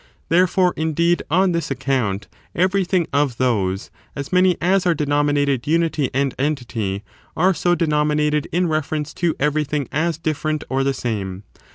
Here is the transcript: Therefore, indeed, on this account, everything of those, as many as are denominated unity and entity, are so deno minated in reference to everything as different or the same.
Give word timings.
Therefore, 0.29 0.73
indeed, 0.75 1.21
on 1.29 1.51
this 1.51 1.69
account, 1.69 2.27
everything 2.55 3.05
of 3.13 3.37
those, 3.37 3.91
as 4.15 4.33
many 4.33 4.57
as 4.59 4.87
are 4.87 4.95
denominated 4.95 5.67
unity 5.67 6.09
and 6.11 6.33
entity, 6.39 7.03
are 7.37 7.53
so 7.53 7.75
deno 7.75 8.03
minated 8.03 8.47
in 8.51 8.67
reference 8.67 9.13
to 9.13 9.35
everything 9.39 9.87
as 9.91 10.17
different 10.17 10.63
or 10.71 10.83
the 10.83 10.95
same. 10.95 11.43